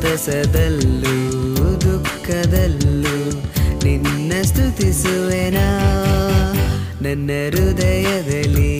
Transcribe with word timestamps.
ಸಂತಸದಲ್ಲೂ 0.00 1.16
ದುಃಖದಲ್ಲೂ 1.80 3.16
ನಿನ್ನ 3.84 4.32
ಸ್ತುತಿಸುವೆನಾ? 4.42 5.66
ನನ್ನ 7.02 7.30
ಹೃದಯದಲ್ಲಿ 7.50 8.79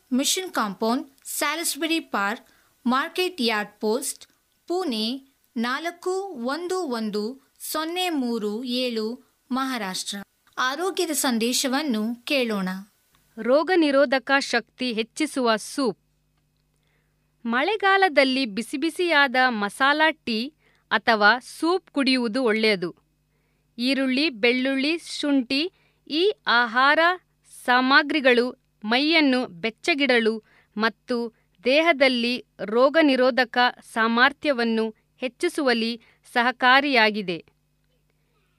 mission 0.13 0.51
compound, 0.51 1.07
Salisbury 1.25 1.99
park, 1.99 2.47
market 2.85 3.37
yard 3.41 3.71
post, 3.79 4.27
Pune 4.67 5.35
ನಾಲ್ಕು 5.57 6.09
ಒಂದು 6.29 6.83
ಒಂದು 6.83 7.51
ಸೊನ್ನೆ 7.59 8.09
ಮೂರು 8.09 8.63
ಏಳು, 8.63 9.35
ಮಹಾರಾಷ್ಟ್ರ. 9.51 10.17
ಆರೋಗ್ಯದ 10.57 11.11
ಸಂದೇಶವನ್ನು 11.11 12.23
ಕೇಳೋಣ. 12.23 12.69
ರೋಗ 13.41 13.71
ನಿರೋಧಕ 13.75 14.31
ಶಕ್ತಿ 14.39 14.93
ಹೆಚ್ಚಿಸುವ 14.93 15.55
ಸೂಪ್. 15.55 15.99
ಮಳೆಗಾಲದಲ್ಲಿ 17.45 18.45
ಬಿಸಿ 18.45 18.77
ಬಿಸಿಯಾದ 18.77 19.35
ಮಸಾಲಾ 19.47 20.09
ಟೀ 20.09 20.53
ಅಥವಾ 20.91 21.39
ಸೂಪ್ 21.39 21.91
ಕುಡಿಯುವುದು 21.91 22.43
ಒಳ್ಳೆಯದು. 22.43 22.95
ಈರುಳ್ಳಿ, 23.77 24.29
ಬೆಳ್ಳುಳ್ಳಿ, 24.29 24.97
ಶುಂಠಿ 24.97 25.71
ಈ 26.07 26.33
ಆಹಾರ 26.47 26.99
ಸಾಮಗ್ರಿಗಳು 27.65 28.60
ಮೈಯನ್ನು 28.83 29.47
ಬೆಚ್ಚಗಿಡಲು 29.47 30.43
ಮತ್ತು 30.77 31.33
ದೇಹದಲ್ಲಿ 31.65 32.45
ರೋಗನಿರೋಧಕ 32.59 33.57
ಸಾಮರ್ಥ್ಯವನ್ನು 33.93 34.95
ಹೆಚ್ಚಿಸುವಲ್ಲಿ 35.17 36.01
ಸಹಕಾರಿಯಾಗಿದೆ. 36.33 37.45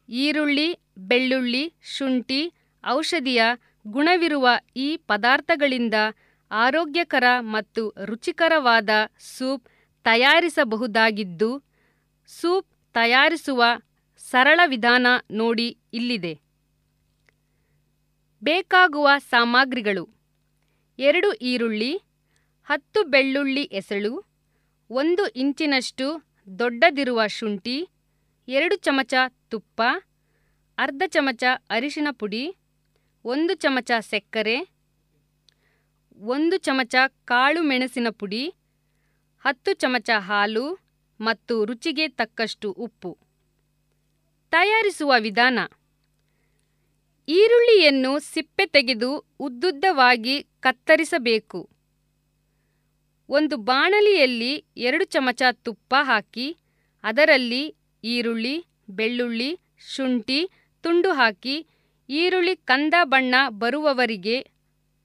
ಈರುಳ್ಳಿ, 0.08 0.78
ಬೆಳ್ಳುಳ್ಳಿ, 0.98 1.74
ಶುಂಠಿ, 1.82 2.52
ಔಷಧಿಯ 2.88 3.42
ಗುಣವಿರುವ 3.86 4.48
ಈ 4.76 4.96
ಪದಾರ್ಥಗಳಿಂದ 4.96 5.94
ಆರೋಗ್ಯಕರ 6.50 7.25
ಮತ್ತು 7.40 7.94
ರುಚಿಕರವಾದ 8.04 8.90
ಸೂಪ್ 9.18 9.68
ತಯಾರಿಸಬಹುದಾಗಿದ್ದು, 10.04 11.62
ಸೂಪ್ 12.28 12.68
ತಯಾರಿಸುವ 12.92 13.64
ಸರಳ 14.18 14.60
ವಿಧಾನ 14.66 15.06
ನೋಡಿ 15.30 15.78
ಇಲ್ಲಿದೆ. 15.92 16.41
ಬೇಕಾಗುವ 18.44 19.08
ಸಾಮಗ್ರಿಗಳು. 19.18 20.08
ಎರಡು 20.98 21.32
ಈರುಳ್ಳಿ, 21.32 21.96
ಹತ್ತು 22.64 23.04
ಬೆಳ್ಳುಳ್ಳಿ 23.04 23.62
ಎಸಳು, 23.62 24.24
ಒಂದು 24.90 25.28
ಇಂಚಿನಷ್ಟು 25.28 26.24
ದೊಡ್ಡದಿರುವ 26.58 27.26
ಶುಂಠಿ, 27.26 27.88
ಎರಡು 28.48 28.76
ಚಮಚ 28.76 29.14
ತುಪ್ಪ, 29.50 29.82
ಅರ್ಧ 30.78 31.02
ಚಮಚ 31.06 31.44
ಅರಿಶಿನ 31.70 32.08
ಪುಡಿ, 32.12 32.56
ಒಂದು 33.24 33.54
ಚಮಚ 33.54 33.90
ಸಕ್ಕರೆ, 34.00 34.68
ಒಂದು 36.16 36.56
ಚಮಚ 36.56 36.94
ಕಾಳು 37.24 37.62
ಮೆಣಸಿನ 37.62 38.06
ಪುಡಿ, 38.10 38.54
ಹತ್ತು 39.40 39.72
ಚಮಚ 39.72 40.10
ಹಾಲು 40.18 40.78
ಮತ್ತು 41.20 41.64
ರುಚಿಗೆ 41.64 42.08
ತಕ್ಕಷ್ಟು 42.08 42.70
ಉಪ್ಪು. 42.70 43.18
ತಯಾರಿಸುವ 44.50 45.14
ವಿಧಾನ. 45.18 45.58
ಈರುಳ್ಳಿಯನ್ನು 47.28 48.19
ಸಿಪ್ಪೆ 48.19 48.66
ತೆಗೆದು 48.66 49.34
ಉದ್ದುದ್ದವಾಗಿ 49.40 50.42
ಕತ್ತರಿಸಬೇಕು. 50.60 51.70
ಒಂದು 53.28 53.56
ಬಾಣಲಿಯಲ್ಲಿ 53.56 54.64
ಎರಡು 54.76 55.04
ಚಮಚ 55.04 55.42
ತುಪ್ಪ 55.52 55.94
ಹಾಕಿ, 56.00 56.56
ಅದರಲ್ಲಿ 57.04 57.76
ಈರುಳ್ಳಿ, 58.04 58.64
ಬೆಳ್ಳುಳ್ಳಿ, 58.90 59.60
ಶುಂಠಿ 59.94 60.50
ತುಂಡು 60.80 61.12
ಹಾಕಿ, 61.12 61.66
ಈರುಳ್ಳಿ 62.08 62.56
ಕಂದ 62.56 62.94
ಬಣ್ಣ 63.02 63.34
ಬರುವವರಿಗೆ 63.48 64.46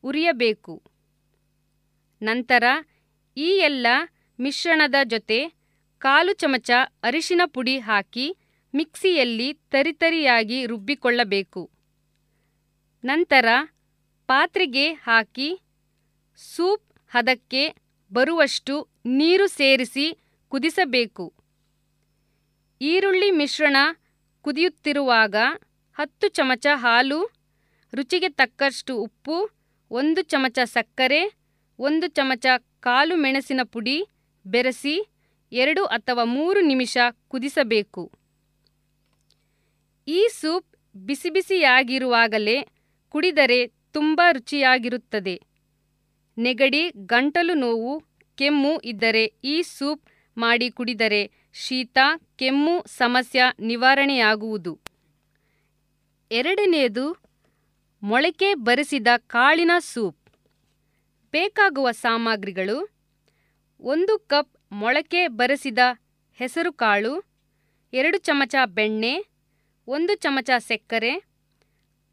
ಉರಿಯಬೇಕು. 0.04 0.84
ನಂತರ 2.22 2.64
ಈ 3.38 3.50
ಎಲ್ಲ 3.64 3.88
ಮಿಶ್ರಣದ 4.40 4.96
ಜೊತೆ 5.04 5.54
ಕಾಲು 5.98 6.34
ಚಮಚ 6.34 6.70
ಅರಿಶಿನ 7.04 7.42
ಪುಡಿ 7.46 7.80
ಹಾಕಿ, 7.80 8.38
ಮಿಕ್ಸಿಯಲ್ಲಿ 8.76 9.54
ತರಿತರಿಯಾಗಿ 9.54 10.66
ರುಬ್ಬಿಕೊಳ್ಳಬೇಕು. 10.66 11.77
ನಂತರ 13.04 13.46
ಪಾತ್ರೆಗೆ 14.28 14.92
ಹಾಕಿ 14.92 15.60
ಸೂಪ್ 16.38 17.16
ಹದಕ್ಕೆ 17.16 17.76
ಬರುವಷ್ಟು 18.14 18.88
ನೀರು 19.06 19.48
ಸೇರಿಸಿ 19.48 20.18
ಕುದಿಸಬೇಕು. 20.48 21.34
ಈರುಳ್ಳಿ 22.82 23.32
ಮಿಶ್ರಣ 23.32 23.78
ಕುದಿಯುತ್ತಿರುವಾಗ 24.42 25.36
ಹತ್ತು 25.96 26.28
ಚಮಚ 26.28 26.68
ಹಾಲು, 26.74 27.32
ರುಚಿಗೆ 27.94 28.30
ತಕ್ಕಷ್ಟು 28.30 28.98
ಉಪ್ಪು, 28.98 29.50
ಒಂದು 29.92 30.22
ಚಮಚ 30.22 30.60
ಸಕ್ಕರೆ, 30.64 31.38
ಒಂದು 31.80 32.08
ಚಮಚ 32.08 32.46
ಕಾಲು 32.80 33.16
ಮೆಣಸಿನ 33.16 33.60
ಪುಡಿ 33.64 34.08
ಬೆರೆಸಿ 34.48 35.10
ಎರಡು 35.52 35.86
ಅಥವಾ 35.86 36.24
ಮೂರು 36.24 36.62
ನಿಮಿಷ 36.62 36.98
ಕುದಿಸಬೇಕು. 37.28 38.12
ಈ 40.08 40.28
ಸೂಪ್ 40.32 40.98
ಬಿಸಿ 40.98 41.30
ಬಿಸಿಯಾಗಿರುವಾಗಲೇ 41.30 42.77
ಕುಡಿದರೆ 43.18 43.68
ತುಂಬ 43.68 44.22
ರುಚಿಯಾಗಿರುತ್ತದೆ. 44.32 45.42
ನೆಗಡಿ, 46.38 46.90
ಗಂಟಲು 46.90 47.54
ನೋವು, 47.54 48.04
ಕೆಮ್ಮು 48.36 48.78
ಇದ್ದರೆ 48.78 49.26
ಈ 49.44 49.62
ಸೂಪ್ 49.62 50.10
ಮಾಡಿ 50.38 50.72
ಕುಡಿದರೆ 50.72 51.32
ಶೀತ, 51.54 51.98
ಕೆಮ್ಮು 52.36 52.84
ಸಮಸ್ಯೆ 52.88 53.56
ನಿವಾರಣೆಯಾಗುವುದು. 53.60 54.80
ಎರಡನೆಯದು, 56.32 57.18
ಮೊಳಕೆ 58.04 58.54
ಬರಿಸಿದ 58.54 59.08
ಕಾಳಿನ 59.18 59.72
ಸೂಪ್. 59.80 60.30
ಬೇಕಾಗುವ 61.32 61.92
ಸಾಮಗ್ರಿಗಳು, 61.92 62.90
ಒಂದು 63.82 64.20
ಕಪ್ 64.20 64.58
ಮೊಳಕೆ 64.72 65.28
ಬರಿಸಿದ 65.28 65.80
ಹೆಸರುಕಾಳು, 66.34 67.24
ಎರಡು 67.94 68.18
ಚಮಚ 68.18 68.56
ಬೆಣ್ಣೆ, 68.66 69.26
ಒಂದು 69.88 70.16
ಚಮಚ 70.16 70.50
ಸಕ್ಕರೆ 70.60 71.27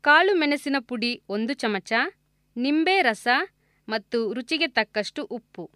ಕಾಳು 0.04 0.34
ಮೆಣಸಿನ 0.34 0.76
ಪುಡಿ 0.78 1.22
ಒಂದು 1.28 1.54
ಚಮಚ, 1.54 1.92
ನಿಂಬೆ 2.56 3.02
ರಸ 3.02 3.28
ಮತ್ತು 3.88 4.32
ರುಚಿಗೆ 4.32 4.66
ತಕ್ಕಷ್ಟು 4.66 5.24
ಉಪ್ಪು. 5.24 5.70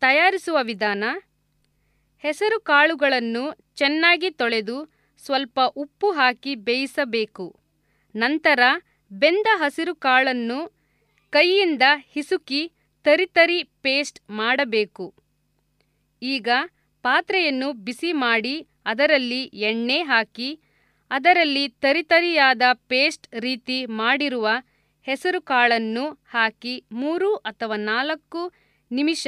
ತಯಾರಿಸುವ 0.00 0.58
ವಿಧಾನ, 0.62 1.04
ಹೆಸರು 2.24 2.60
ಕಾಳುಗಳನ್ನು 2.60 3.44
ಚೆನ್ನಾಗಿ 3.76 4.30
ತೊಳೆದು 4.30 4.76
ಸ್ವಲ್ಪ 5.24 5.60
ಉಪ್ಪು 5.76 6.10
ಹಾಕಿ 6.10 6.54
ಬೇಯಿಸಬೇಕು. 6.54 7.46
ನಂತರ 8.14 8.60
ಬೆಂದ 9.10 9.46
ಹಸಿರು 9.52 9.94
ಕಾಳನ್ನು 9.94 10.58
ಕೈಯಿಂದ 11.30 11.82
ಹಿಸುಕಿ 12.12 12.62
ತರಿತರಿ 13.04 13.62
ಪೇಸ್ಟ್ 13.82 14.20
ಮಾಡಬೇಕು. 14.30 15.14
ಈಗ 16.22 16.48
ಪಾತ್ರೆಯನ್ನು 17.02 17.72
ಬಿಸಿ 17.72 18.12
ಮಾಡಿ 18.12 18.54
ಅದರಲ್ಲಿ 18.86 19.42
ಎಣ್ಣೆ 19.44 19.98
ಹಾಕಿ 20.02 20.48
ಅದರಲ್ಲಿ 21.10 21.68
ತರಿತರಿಯಾದ 21.68 22.62
ಪೇಸ್ಟ್ 22.72 23.34
ರೀತಿ 23.34 23.86
ಮಾಡಿರುವ 23.86 24.48
ಹೆಸರುಕಾಳನ್ನು 25.02 26.10
ಹಾಕಿ 26.30 26.84
ಮೂರು 26.92 27.36
ಅಥವಾ 27.36 27.76
ನಾಲ್ಕು 27.76 28.52
ನಿಮಿಷ 28.90 29.26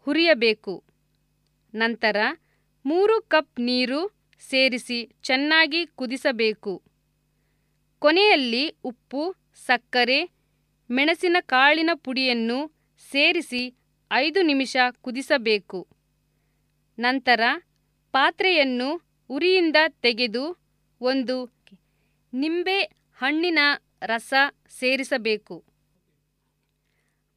ಹುರಿಯಬೇಕು. 0.00 0.84
ನಂತರ 1.74 2.16
ಮೂರು 2.86 3.22
ಕಪ್ 3.22 3.60
ನೀರು 3.60 4.30
ಸೇರಿಸಿ 4.48 5.10
ಚೆನ್ನಾಗಿ 5.22 5.86
ಕುದಿಸಬೇಕು. 5.86 6.82
ಕೊನೆಯಲ್ಲಿ 7.98 8.68
ಉಪ್ಪು, 8.84 9.34
ಸಕ್ಕರೆ, 9.66 10.30
ಮೆಣಸಿನ 10.90 11.36
ಕಾಳಿನ 11.40 11.90
ಪುಡಿಯನ್ನು 11.94 12.72
ಸೇರಿಸಿ 13.10 13.74
ಐದು 14.12 14.42
ನಿಮಿಷ 14.42 14.76
ಕುದಿಸಬೇಕು. 15.00 15.86
ನಂತರ 16.98 17.40
ಪಾತ್ರೆಯನ್ನು 18.12 19.18
ಉರಿಯಿಂದ 19.30 19.76
ತೆಗೆದು 20.02 20.65
ಒಂದು, 21.00 21.64
ನಿಂಬೆ 22.32 22.82
ಹಣ್ಣಿನ 23.14 23.58
ರಸ 24.02 24.34
ಸೇರಿಸಬೇಕು. 24.68 25.64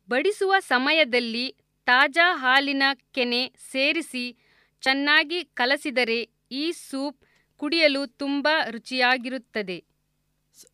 ಬಡಿಸುವ 0.09 0.53
ಸಮಯದಲ್ಲಿ 0.59 1.51
ತಾಜಾ 1.85 2.35
ಹಾಲಿನ 2.35 2.83
ಕೆನೆ 3.11 3.53
ಸೇರಿಸಿ 3.71 4.37
ಚೆನ್ನಾಗಿ 4.81 5.43
ಕಲಸಿದರೆ 5.43 6.29
ಈ 6.51 6.71
ಸೂಪ್ 6.71 7.25
ಕುಡಿಯಲು 7.57 8.07
ತುಂಬ 8.07 8.47
ರುಚಿಯಾಗಿರುತ್ತದೆ. 8.69 9.85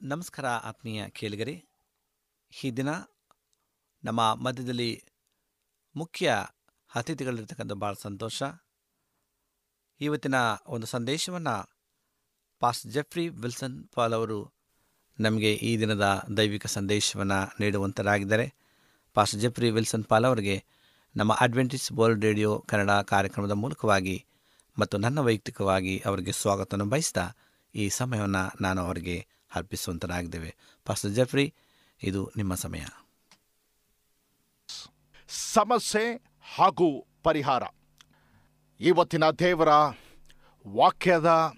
ನಮಸ್ಕಾರ 0.01 0.45
ಆತ್ಮೀಯ 0.45 1.09
ಕೇಳಿಗರೆ. 1.09 1.65
ಈ 2.63 2.71
ದಿನ 2.71 2.89
ನಮ್ಮ 4.03 4.33
ಮಧ್ಯದಲ್ಲಿ 4.33 5.03
ಮುಖ್ಯ 5.95 6.33
ಅತಿಥಿಗಳಿರ್ತಕ್ಕಂಥ 6.95 7.71
ಭಾಳ 7.71 7.93
ಸಂತೋಷ. 7.93 8.43
ಇವತ್ತಿನ 10.01 10.35
ಒಂದು 10.67 10.87
ಸಂದೇಶವನ್ನು 10.87 11.74
ಪಾಸ್ 12.65 12.87
ಜೆಫ್ರಿ 12.87 13.29
ವಿಲ್ಸನ್ 13.29 13.87
ಪಾಲ್ 13.93 14.13
ಅವರು 14.13 14.53
ನಮಗೆ 15.19 15.53
ಈ 15.53 15.79
ದಿನದ 15.79 16.25
ದೈವಿಕ 16.37 16.65
ಸಂದೇಶವನ್ನು 16.65 17.53
ನೀಡುವಂತರಾಗಿದ್ದಾರೆ. 17.59 18.53
ಪಾಸ್ 19.13 19.35
ಜೆಫ್ರಿ 19.35 19.69
ವಿಲ್ಸನ್ 19.69 20.03
ಪಾಲ್ 20.03 20.25
ಅವರಿಗೆ 20.25 20.63
ನಮ್ಮ 21.15 21.37
ಅಡ್ವೆಂಟಿಸ್ 21.41 21.91
ವರ್ಲ್ಡ್ 21.91 22.25
ರೇಡಿಯೋ 22.25 22.65
ಕನ್ನಡ 22.67 22.91
ಕಾರ್ಯಕ್ರಮದ 22.91 23.51
ಮೂಲಕವಾಗಿ 23.51 24.25
ಮತ್ತು 24.79 24.97
ನನ್ನ 24.97 25.19
ವೈಯಕ್ತಿಕವಾಗಿ 25.19 26.03
ಅವರಿಗೆ 26.05 26.31
ಸ್ವಾಗತವನ್ನು 26.31 26.85
ಬಯಸ್ತಾ 26.85 27.31
ಈ 27.75 27.89
ಸಮಯವನ್ನು 27.89 28.57
ನಾನು 28.61 28.81
ಅವರಿಗೆ 28.81 29.27
ಅರ್ಪಿಸುವಂತನಾಗಿದ್ದೇವೆ. 29.55 30.55
ಪಾಸ್ 30.85 31.05
ಜೆಫ್ರಿ 31.05 31.53
ಇದು 32.03 32.31
ನಿಮ್ಮ 32.37 32.55
ಸಮಯ. 32.55 32.83
ಸಮಸ್ಯೆ 35.27 36.23
ಹಾಗೂ 36.55 37.07
ಪರಿಹಾರ. 37.23 37.63
ಇವತ್ತಿನ 38.79 39.29
ದೇವರ 39.29 39.69
ವಾಕ್ಯದ 40.67 41.53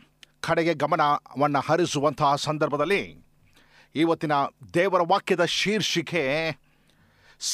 ಕಡೆಗೆ 0.48 0.74
ಗಮನವನ್ನು 0.74 1.62
ಹರಿಸುವಂತಹ 1.68 2.36
ಸಂದರ್ಭದಲ್ಲಿ 2.48 3.02
ಇವತ್ತಿನ 3.96 4.34
ದೇವರ 4.74 5.02
ವಾಕ್ಯದ 5.08 5.44
ಶೀರ್ಷಿಕೆ 5.60 6.24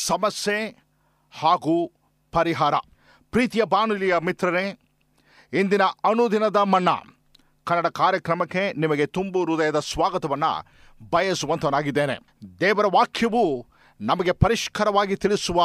ಸಮಸ್ಯೆ 0.05 0.57
ಹಾಗೂ 1.33 1.75
ಪರಿಹಾರ. 2.33 2.75
ಪ್ರೀತಿಯ 3.33 3.63
ಬಾನುಲಿಯ 3.63 4.15
ಮಿತ್ರರೇ, 4.17 4.65
ಇಂದಿನ 5.53 5.83
ಅನುದಿನದ 5.83 6.59
ಮಣ್ಣ 6.73 6.89
ಕನ್ನಡ 7.67 7.88
ಕಾರ್ಯಕ್ರಮಕ್ಕೆ 8.01 8.63
ನಿಮಗೆ 8.73 9.05
ತುಂಬು 9.15 9.41
ಹೃದಯದ 9.45 9.79
ಸ್ವಾಗತವನ್ನು 9.91 10.51
ಬಯಸುವಂತನಾಗಿದ್ದೇನೆ 11.09 12.15
ದೇವರ 12.59 12.88
ವಾಕ್ಯವು 12.93 13.43
ನಮಗೆ 14.01 14.33
ಪರಿಷ್ಕರವಾಗಿ 14.43 15.15
ತಿಳಿಸುವ 15.15 15.59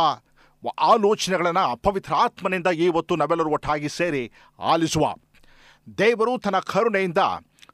ಆಲೋಚನೆಗಳನ್ನು 0.80 1.64
ಪವಿತ್ರ 1.76 2.12
ಆತ್ಮನಿಂದ 2.14 2.68
ಇವತ್ತು 2.86 3.16
ನಾವೆಲ್ಲರೂ 3.16 3.50
ಒಟ್ಟಾಗಿ 3.50 3.88
ಸೇರಿ 3.88 4.22
ಆಲಿಸುವ 4.58 5.04
ದೇವರು 5.96 6.38
ತನ್ನ 6.38 6.58
ಕರುಣೆಯಿಂದ 6.58 7.18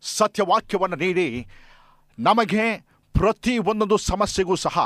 ಸತ್ಯವಾಕ್ಯವನ್ನು 0.02 0.96
ನೀಡಿ 0.96 1.46
ನಮಗೆ 2.18 2.64
ಪ್ರತಿ 3.14 3.58
ಒಂದೊಂದು 3.58 3.96
ಸಮಸ್ಯೆಗೂ 3.96 4.54
ಸಹ 4.54 4.78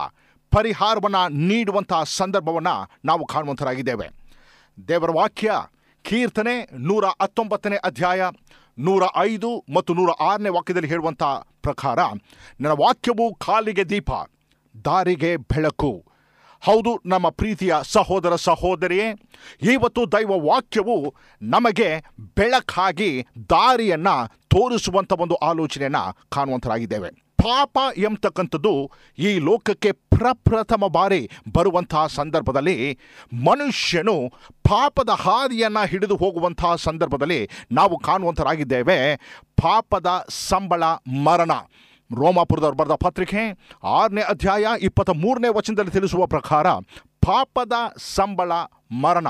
ಪರಿಹಾರವನ್ನು 0.52 1.23
ನೀಡುವಂತಹ 1.49 2.02
ಸಂದರ್ಭವನ್ನು 2.02 2.75
ನಾವು 3.04 3.26
ಕಾಣುವಂತರಾಗಿದ್ದೇವೆ. 3.26 4.06
ದೇವರ 4.88 5.11
ವಾಕ್ಯ 5.11 5.54
ಕೀರ್ತನೆ 6.04 6.54
ನೂರ 6.78 7.04
ಹತ್ತೊಂಬತ್ತನೇ 7.23 7.76
ಅಧ್ಯಾಯ 7.76 8.23
ನೂರ 8.78 9.04
ಐದು 9.18 9.64
ಮತ್ತು 9.75 9.94
ನೂರ 9.94 10.11
ಆರನೇ 10.20 10.49
ವಾಕ್ಯದಲ್ಲಿ 10.49 10.88
ಹೇಳುವಂಥ 10.88 11.23
ಪ್ರಕಾರ, 11.62 11.99
ನನ್ನ 12.61 12.75
ವಾಕ್ಯವು 12.85 13.35
ಕಾಲಿಗೆ 13.35 13.85
ದೀಪ, 13.85 14.11
ದಾರಿಗೆ 14.85 15.37
ಬೆಳಕು 15.37 15.92
ಹೌದು, 16.62 17.00
ನಮ್ಮ 17.06 17.28
ಪ್ರೀತಿಯ 17.28 17.74
ಸಹೋದರ 17.82 18.34
ಸಹೋದರಿಯೇ, 18.36 19.06
ಇವತ್ತು 19.72 20.12
ದೈವ 20.12 20.32
ವಾಕ್ಯವು 20.46 21.14
ನಮಗೆ 21.42 21.88
ಬೆಳಕಾಗಿ 22.36 23.10
ದಾರಿಯನ್ನು 23.50 24.16
ತೋರಿಸುವಂಥ 24.48 25.12
ಒಂದು 25.12 25.34
ಆಲೋಚನೆಯನ್ನು 25.34 26.04
ಕಾಣುವಂಥರಾಗಿದ್ದೇವೆ 26.30 27.10
ಪಾಪ 27.42 27.78
ಎಂಬತಕ್ಕಂಥದ್ದು 27.96 28.90
ಈ 29.18 29.38
ಲೋಕಕ್ಕೆ 29.38 29.92
ಪ್ರಪ್ರಥಮ 29.92 30.86
ಬಾರಿ 30.86 31.30
ಬರುವಂತಹ 31.54 32.06
ಸಂದರ್ಭದಲ್ಲಿ 32.06 32.98
ಮನುಷ್ಯನು 33.32 34.16
ಪಾಪದ 34.68 35.08
ಹಾದಿಯನ್ನು 35.08 35.86
ಹಿಡಿದು 35.86 36.16
ಹೋಗುವಂತಹ 36.16 36.74
ಸಂದರ್ಭದಲ್ಲಿ 36.74 37.40
ನಾವು 37.72 37.98
ಕಾಣುವಂಥರಾಗಿದ್ದೇವೆ 37.98 38.98
ಪಾಪದ 39.62 40.06
ಸಂಬಳ 40.48 40.82
ಮರಣ. 41.24 41.52
ರೋಮಾಪುರದವ್ರು 42.16 42.76
ಬರೆದ 42.76 42.92
ಪತ್ರಿಕೆ 42.92 43.70
ಆರನೇ 43.84 44.20
ಅಧ್ಯಾಯ 44.20 44.66
ಇಪ್ಪತ್ತ 44.80 45.10
ಮೂರನೇ 45.10 45.48
ವಚನದಲ್ಲಿ 45.48 45.90
ತಿಳಿಸುವ 45.90 46.26
ಪ್ರಕಾರ 46.26 46.70
ಪಾಪದ 47.26 47.72
ಸಂಬಳ 48.14 48.52
ಮರಣ. 49.02 49.26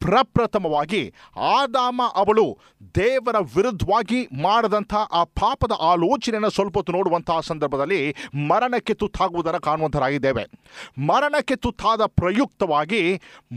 ಪ್ರಪ್ರಥಮವಾಗಿ 0.00 1.02
ಆದಾಮ 1.50 2.02
ಅವಳು 2.14 2.46
ದೇವರ 2.94 3.36
ವಿರುದ್ಧವಾಗಿ 3.54 4.28
ಮಾಡದಂಥ 4.42 4.94
ಆ 5.12 5.22
ಪಾಪದ 5.40 5.72
ಆಲೋಚನೆಯನ್ನು 5.80 6.50
ಸ್ವಲ್ಪ 6.50 6.76
ಹೊತ್ತು 6.76 6.92
ನೋಡುವಂತಹ 6.92 7.40
ಸಂದರ್ಭದಲ್ಲಿ 7.40 8.00
ಮರಣಕ್ಕೆ 8.46 8.94
ತುತ್ತಾಗುವುದನ್ನು 8.94 9.60
ಕಾಣುವಂತರಾಗಿದ್ದೇವೆ 9.60 10.44
ಮರಣಕ್ಕೆ 11.06 11.56
ತುತ್ತಾದ 11.56 12.02
ಪ್ರಯುಕ್ತವಾಗಿ 12.16 13.02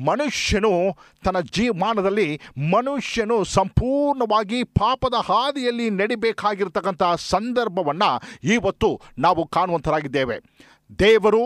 ಮನುಷ್ಯನು 0.05 0.74
ತನ್ನ 1.24 1.39
ಜೀವಮಾನದಲ್ಲಿ 1.51 2.29
ಮನುಷ್ಯನು 2.72 3.43
ಸಂಪೂರ್ಣವಾಗಿ 3.53 4.63
ಪಾಪದ 4.79 5.13
ಹಾದಿಯಲ್ಲಿ 5.25 5.89
ನಡಿಬೇಕಾಗಿರ್ತಕ್ಕಂತಹ 5.89 7.15
ಸಂದರ್ಭವನ್ನು 7.29 8.12
ಇವತ್ತು 8.50 8.89
ನಾವು 9.19 9.48
ಕಾಣುವಂತರಾಗಿದ್ದೇವೆ 9.48 10.38
ದೇವರು 11.00 11.43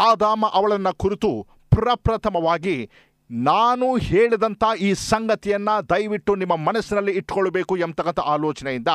ಆದಾಮ 0.00 0.46
ಅವಳನ್ನು 0.52 0.92
ಕುರಿತು 0.96 1.30
ಪ್ರಪ್ರಥಮವಾಗಿ 1.72 2.76
ನಾನು 3.30 3.96
ಹೇಳಿದಂಥ 3.96 4.64
ಈ 4.80 4.94
ಸಂಗತಿಯನ್ನು 4.94 5.88
ದಯವಿಟ್ಟು 5.88 6.34
ನಿಮ್ಮ 6.34 6.56
ಮನಸ್ಸಿನಲ್ಲಿ 6.56 7.12
ಇಟ್ಕೊಳ್ಬೇಕು 7.12 7.76
ಎಂಬತಕ್ಕಂಥ 7.76 8.18
ಆಲೋಚನೆಯಿಂದ 8.18 8.88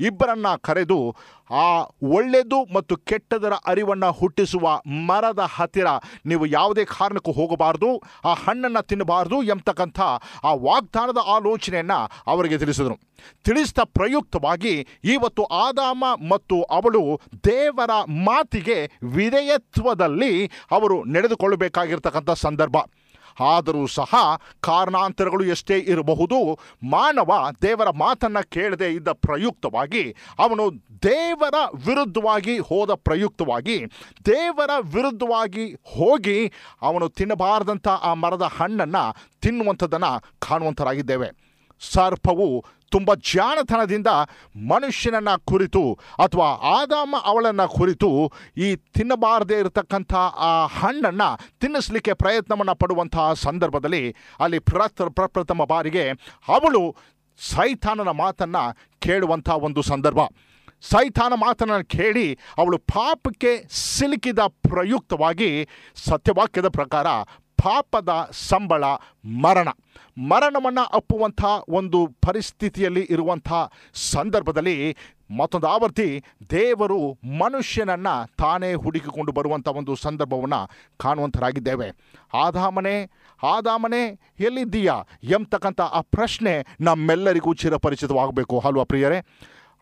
ಇಬ್ಬರನ್ನು 0.00 0.62
ಕರೆದು 0.62 1.16
ಆ 1.50 1.66
ಒಳ್ಳೆಯದು 2.02 2.58
ಮತ್ತು 2.74 2.96
ಕೆಟ್ಟದರ 2.96 3.52
ಅರಿವನ್ನು 3.66 4.10
ಹುಟ್ಟಿಸುವ 4.12 4.80
ಮರದ 5.08 5.48
ಹತ್ತಿರ 5.56 5.88
ನೀವು 6.26 6.46
ಯಾವುದೇ 6.46 6.84
ಕಾರಣಕ್ಕೂ 6.84 7.32
ಹೋಗಬಾರ್ದು, 7.32 7.90
ಆ 8.24 8.34
ಹಣ್ಣನ್ನು 8.34 8.82
ತಿನ್ನಬಾರ್ದು 8.86 9.42
ಎಂಬತಕ್ಕಂಥ 9.42 10.00
ಆ 10.44 10.54
ವಾಗ್ದಾನದ 10.54 11.18
ಆಲೋಚನೆಯನ್ನು 11.26 11.98
ಅವರಿಗೆ 12.26 12.58
ತಿಳಿಸಿದರು. 12.58 12.96
ತಿಳಿಸಿದ 13.44 13.78
ಪ್ರಯುಕ್ತವಾಗಿ 13.84 14.74
ಇವತ್ತು 15.04 15.44
ಆದಾಮ 15.44 16.04
ಮತ್ತು 16.30 16.62
ಅವಳು 16.62 17.20
ದೇವರ 17.44 17.90
ಮಾತಿಗೆ 18.08 18.90
ವಿಧೇಯತ್ವದಲ್ಲಿ 19.02 20.50
ಅವರು 20.70 21.04
ನಡೆದುಕೊಳ್ಳಬೇಕಾಗಿರ್ತಕ್ಕಂಥ 21.04 22.30
ಸಂದರ್ಭ. 22.30 22.76
ಆದರೂ 23.40 23.86
ಸಹ 23.86 24.14
ಕಾರಣಾಂತರಗಳು 24.60 25.44
ಎಷ್ಟೇ 25.44 25.78
ಇರಬಹುದು, 25.78 26.58
ಮಾನವ 26.82 27.50
ದೇವರ 27.62 27.90
ಮಾತನ್ನು 27.90 28.50
ಕೇಳದೆ 28.50 28.92
ಇದ್ದ 28.92 29.08
ಪ್ರಯುಕ್ತವಾಗಿ, 29.08 30.16
ಅವನು 30.38 30.72
ದೇವರ 31.02 31.54
ವಿರುದ್ಧವಾಗಿ 31.74 32.58
ಹೋದ 32.58 32.94
ಪ್ರಯುಕ್ತವಾಗಿ, 32.94 33.86
ದೇವರ 34.26 34.70
ವಿರುದ್ಧವಾಗಿ 34.80 35.72
ಹೋಗಿ 35.72 36.52
ಅವನು 36.82 37.08
ತಿನ್ನಬಾರದಂಥ 37.08 37.88
ಆ 37.88 38.14
ಮರದ 38.14 38.42
ಹಣ್ಣನ್ನು 38.42 39.30
ತಿನ್ನುವಂಥದ್ದನ್ನು 39.40 40.34
ಕಾಣುವಂಥರಾಗಿದ್ದೇವೆ 40.38 41.44
ಸರ್ಪವು 41.92 42.64
ತುಂಬ 42.94 43.10
ಜಾಣತನದಿಂದ 43.34 44.10
ಮನುಷ್ಯನನ್ನು 44.68 45.34
ಕುರಿತು 45.44 45.82
ಅಥವಾ 46.18 46.48
ಆದಾಮ 46.74 47.14
ಅವಳನ್ನು 47.24 47.66
ಕುರಿತು 47.68 48.08
ಈ 48.56 48.68
ತಿನ್ನಬಾರದೇ 48.94 49.56
ಇರತಕ್ಕಂಥ 49.60 50.12
ಆ 50.48 50.52
ಹಣ್ಣನ್ನು 50.66 51.28
ತಿನ್ನಿಸ್ಲಿಕ್ಕೆ 51.60 52.14
ಪ್ರಯತ್ನವನ್ನು 52.14 52.74
ಪಡುವಂತಹ 52.74 53.32
ಸಂದರ್ಭದಲ್ಲಿ 53.32 54.04
ಅಲ್ಲಿ 54.40 54.58
ಪ್ರಥ 54.70 55.02
ಪ್ರಪ್ರಥಮ 55.10 55.64
ಬಾರಿಗೆ 55.64 56.04
ಅವಳು 56.48 56.82
ಸೈತಾನನ 57.40 58.10
ಮಾತನ್ನು 58.16 58.64
ಕೇಳುವಂಥ 58.98 59.48
ಒಂದು 59.58 59.82
ಸಂದರ್ಭ. 59.82 60.20
ಸೈತಾನ 60.82 61.32
ಮಾತನ್ನು 61.36 61.88
ಕೇಳಿ 61.88 62.26
ಅವಳು 62.58 62.78
ಪಾಪಕ್ಕೆ 62.92 63.52
ಸಿಲುಕಿದ 63.80 64.38
ಪ್ರಯುಕ್ತವಾಗಿ 64.68 65.48
ಸತ್ಯವಾಕ್ಯದ 66.04 66.68
ಪ್ರಕಾರ 66.68 67.06
ಪಾಪದ 67.64 68.28
ಸಂಬಳ 68.32 68.84
ಮರಣ. 69.24 69.68
ಮರಣವನ್ನು 70.18 70.84
ಅಪ್ಪುವಂಥ 70.84 71.44
ಒಂದು 71.68 72.06
ಪರಿಸ್ಥಿತಿಯಲ್ಲಿ 72.06 73.06
ಇರುವಂಥ 73.10 73.52
ಸಂದರ್ಭದಲ್ಲಿ 73.94 74.96
ಮತ್ತೊಂದು 75.36 75.66
ಆವರ್ತಿ 75.66 76.24
ದೇವರು 76.50 77.12
ಮನುಷ್ಯನನ್ನು 77.12 78.36
ತಾನೇ 78.36 78.74
ಹುಡುಕಿಕೊಂಡು 78.74 79.32
ಬರುವಂಥ 79.32 79.68
ಒಂದು 79.68 79.94
ಸಂದರ್ಭವನ್ನು 79.94 80.70
ಕಾಣುವಂಥರಾಗಿದ್ದೇವೆ. 80.96 81.90
ಆದಾಮನೆ 82.34 83.10
ಆದಾಮನೆ, 83.42 84.32
ಎಲ್ಲಿದ್ದೀಯಾ? 84.40 84.94
ಎಂಬತಕ್ಕಂಥ 85.22 85.80
ಆ 85.80 86.00
ಪ್ರಶ್ನೆ 86.00 86.76
ನಮ್ಮೆಲ್ಲರಿಗೂ 86.80 87.54
ಚಿರಪರಿಚಿತವಾಗಬೇಕು. 87.54 88.58
ಅಲ್ವಾ 88.58 88.84
ಪ್ರಿಯರೇ 88.84 89.24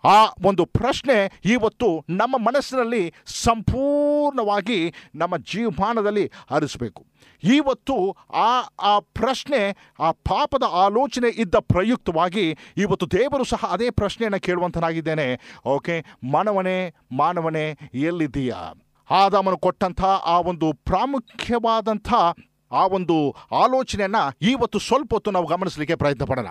ಆ 0.04 0.26
ಒಂದು 0.42 0.66
ಪ್ರಶ್ನೆ 0.66 1.40
ಇವತ್ತು 1.44 2.04
ನಮ್ಮ 2.10 2.36
ಮನಸ್ಸಿನಲ್ಲಿ 2.38 3.14
ಸಂಪೂರ್ಣವಾಗಿ 3.26 4.94
ನಮ್ಮ 5.14 5.36
ಜೀವಮಾನದಲ್ಲಿ 5.36 6.30
ಹರಿಸಬೇಕು. 6.50 7.06
ಇವತ್ತು 7.44 8.16
ಆ 8.34 8.60
ಆ 8.82 8.98
ಪ್ರಶ್ನೆ, 8.98 9.92
ಆ 10.00 10.10
ಪಾಪದ 10.10 10.62
ಆಲೋಚನೆ 10.70 11.28
ಇದ್ದ 11.28 11.54
ಪ್ರಯುಕ್ತವಾಗಿ 11.54 12.56
ಇವತ್ತು 12.76 13.10
ದೇವರು 13.10 13.44
ಸಹ 13.44 13.64
ಅದೇ 13.70 13.90
ಪ್ರಶ್ನೆಯನ್ನು 13.90 14.40
ಕೇಳುವಂತನಾಗಿದ್ದೇನೆ. 14.40 15.40
ಓಕೆ, 15.64 16.04
ಮಾನವನೇ 16.30 16.94
ಮಾನವನೇ, 17.12 17.78
ಎಲ್ಲಿದ್ದೀಯಾ? 17.94 18.74
ಆದಾಮನು 19.10 19.58
ಕೊಟ್ಟಂಥ 19.58 20.02
ಆ 20.02 20.40
ಒಂದು 20.40 20.72
ಪ್ರಾಮುಖ್ಯವಾದಂಥ 20.72 22.14
ಆ 22.80 22.82
ಒಂದು 22.96 23.16
ಆಲೋಚನೆಯನ್ನು 23.62 24.22
ಇವತ್ತು 24.52 24.78
ಸ್ವಲ್ಪ 24.88 25.10
ಹೊತ್ತು 25.16 25.30
ನಾವು 25.36 25.46
ಗಮನಿಸಲಿಕ್ಕೆ 25.52 25.96
ಪ್ರಯತ್ನ 26.02 26.24
ಪಡೋಣ. 26.30 26.48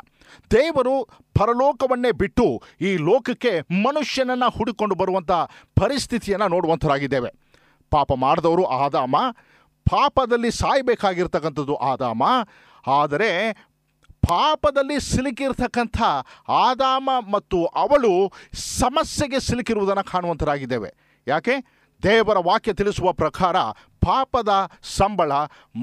ದೇವರು 0.56 0.96
ಪರಲೋಕವನ್ನೇ 1.40 2.12
ಬಿಟ್ಟು 2.22 2.46
ಈ 2.88 2.92
ಲೋಕಕ್ಕೆ 3.10 3.54
ಮನುಷ್ಯನನ್ನು 3.88 4.50
ಹುಡುಕೊಂಡು 4.58 4.96
ಬರುವಂಥ 5.02 5.32
ಪರಿಸ್ಥಿತಿಯನ್ನು 5.82 6.48
ನೋಡುವಂಥರಾಗಿದ್ದೇವೆ 6.56 7.32
ಪಾಪ 7.92 8.12
ಮಾಡಿದವರು 8.26 8.64
ಆದಾಮ, 8.84 9.16
ಪಾಪದಲ್ಲಿ 9.86 10.52
ಸಾಯಬೇಕಾಗಿರ್ತಕ್ಕಂಥದ್ದು 10.62 11.76
ಆದಾಮ, 11.92 12.24
ಆದರೆ 13.00 13.32
ಪಾಪದಲ್ಲಿ 14.28 14.98
ಸಿಲುಕಿರ್ತಕ್ಕಂಥ 15.10 15.98
ಆದಾಮ 16.66 17.10
ಮತ್ತು 17.34 17.60
ಅವಳು 17.84 18.12
ಸಮಸ್ಯೆಗೆ 18.80 19.40
ಸಿಲುಕಿರುವುದನ್ನು 19.48 20.04
ಕಾಣುವಂಥರಾಗಿದ್ದೇವೆ 20.12 20.90
ಯಾಕೆ? 21.28 21.56
ದೇವರ 22.04 22.38
ವಾಕ್ಯ 22.40 22.74
ತಿಳಿಸುವ 22.74 23.12
ಪ್ರಕಾರ 23.14 23.56
ಪಾಪದ 24.06 24.50
ಸಂಬಳ 24.84 25.32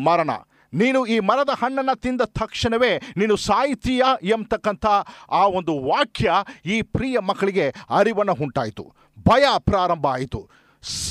ಮರಣ. 0.05 0.31
ನೀನು 0.75 1.07
ಈ 1.07 1.19
ಮರದ 1.19 1.49
ಹಣ್ಣನ್ನು 1.49 2.01
ತಿಂದ 2.01 2.21
ತಕ್ಷಣವೇ 2.21 2.99
ನೀನು 3.17 3.37
ಸಾಯಿತೀಯ 3.37 4.03
ಎಂಬತಕ್ಕಂಥ 4.23 4.87
ಆ 5.31 5.47
ಒಂದು 5.47 5.75
ವಾಕ್ಯ 5.85 6.33
ಈ 6.67 6.83
ಪ್ರಿಯ 6.83 7.19
ಮಕ್ಕಳಿಗೆ 7.19 7.75
ಅರಿವನ್ನು 7.91 8.33
ಉಂಟಾಯಿತು. 8.33 8.95
ಭಯ 9.19 9.45
ಪ್ರಾರಂಭ 9.59 10.07
ಆಯಿತು. 10.07 10.49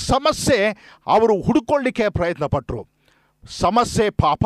ಸಮಸ್ಯೆ 0.08 0.60
ಅವರು 1.08 1.42
ಹುಡುಕೊಳ್ಳಿಕ್ಕೆ 1.42 2.10
ಪ್ರಯತ್ನ 2.10 2.46
ಪಟ್ಟರು 2.46 2.88
ಸಮಸ್ಯೆ 3.48 4.10
ಪಾಪ. 4.10 4.44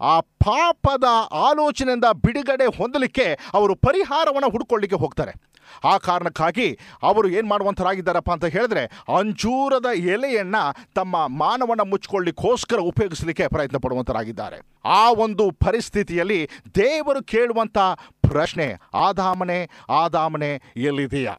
ಆ 0.00 0.20
ಪಾಪದ 0.20 1.04
ಆಲೋಚನೆಯಿಂದ 1.32 2.04
ಬಿಡುಗಡೆ 2.04 2.66
ಹೊಂದಲಿಕ್ಕೆ 2.78 3.38
ಅವರು 3.54 3.74
ಪರಿಹಾರವನ್ನು 3.74 4.50
ಹುಡ್ಕೊಳ್ಳಿಕ್ಕೆ 4.50 4.98
ಹೋಗ್ತಾರೆ. 4.98 5.51
ಆ 5.84 5.96
ಕಾರಣಕ್ಕಾಗಿ 5.98 6.78
ಅವರು 7.02 7.28
ಏನು 7.28 7.48
ಮಾಡುವಂಥರಾಗಿದ್ದಾರಪ್ಪ 7.48 8.30
ಅಂತ 8.30 8.44
ಹೇಳಿದ್ರೆ 8.44 8.82
ಅಂಜೂರದ 9.18 9.86
ಎಲೆಯನ್ನು 10.14 10.62
ತಮ್ಮ 10.94 11.26
ಮಾನವನ 11.26 11.80
ಮುಚ್ಕೊಳ್ಳಿಕ್ಕೋಸ್ಕರ 11.80 12.78
ಉಪಯೋಗಿಸಲಿಕ್ಕೆ 12.78 13.46
ಪ್ರಯತ್ನ 13.48 13.76
ಪಡುವಂಥರಾಗಿದ್ದಾರೆ 13.76 14.58
ಆ 14.84 15.10
ಒಂದು 15.10 15.50
ಪರಿಸ್ಥಿತಿಯಲ್ಲಿ 15.50 16.40
ದೇವರು 16.74 17.22
ಕೇಳುವಂಥ 17.22 17.78
ಪ್ರಶ್ನೆ, 18.32 18.66
ಆದಾಮನೆ 18.94 19.58
ಆದಾಮನೆ 19.90 20.50
ಎಲ್ಲಿದೆಯಾ 20.76 21.34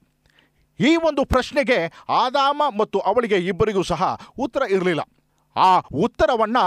ಈ 0.80 0.96
ಒಂದು 0.96 1.26
ಪ್ರಶ್ನೆಗೆ 1.26 1.78
ಆದಾಮ 2.10 2.62
ಮತ್ತು 2.80 3.00
ಅವಳಿಗೆ 3.00 3.38
ಇಬ್ಬರಿಗೂ 3.48 3.84
ಸಹ 3.84 4.04
ಉತ್ತರ 4.40 4.64
ಇರಲಿಲ್ಲ. 4.70 5.02
ಆ 5.56 5.78
ಉತ್ತರವನ್ನ 5.80 6.58